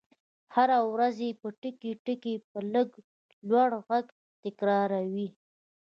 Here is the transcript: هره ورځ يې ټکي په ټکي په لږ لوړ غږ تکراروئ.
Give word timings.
هره 0.55 0.77
ورځ 0.93 1.15
يې 1.25 1.31
ټکي 1.37 1.39
په 1.41 1.89
ټکي 2.05 2.35
په 2.49 2.59
لږ 2.73 2.89
لوړ 3.49 3.69
غږ 3.87 4.05
تکراروئ. 4.43 5.29